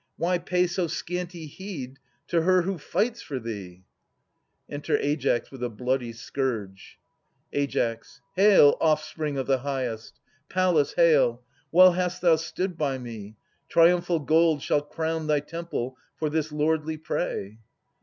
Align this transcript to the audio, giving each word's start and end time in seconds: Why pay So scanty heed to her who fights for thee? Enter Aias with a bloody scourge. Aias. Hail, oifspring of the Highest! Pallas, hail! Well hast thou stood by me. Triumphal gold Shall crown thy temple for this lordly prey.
Why 0.17 0.39
pay 0.39 0.65
So 0.65 0.87
scanty 0.87 1.45
heed 1.45 1.99
to 2.29 2.41
her 2.41 2.63
who 2.63 2.79
fights 2.79 3.21
for 3.21 3.37
thee? 3.37 3.83
Enter 4.67 4.97
Aias 4.97 5.51
with 5.51 5.61
a 5.61 5.69
bloody 5.69 6.11
scourge. 6.11 6.97
Aias. 7.53 8.19
Hail, 8.35 8.77
oifspring 8.81 9.37
of 9.37 9.45
the 9.45 9.59
Highest! 9.59 10.19
Pallas, 10.49 10.93
hail! 10.93 11.43
Well 11.71 11.91
hast 11.91 12.19
thou 12.23 12.37
stood 12.37 12.79
by 12.79 12.97
me. 12.97 13.35
Triumphal 13.69 14.21
gold 14.21 14.63
Shall 14.63 14.81
crown 14.81 15.27
thy 15.27 15.39
temple 15.39 15.95
for 16.15 16.31
this 16.31 16.51
lordly 16.51 16.97
prey. 16.97 17.59